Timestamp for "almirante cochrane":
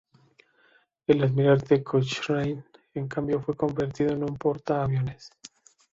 1.21-2.63